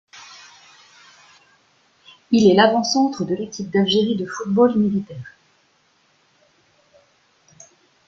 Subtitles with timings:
[2.31, 5.35] Il est l'avant centre de l'Équipe d'Algérie de football militaire.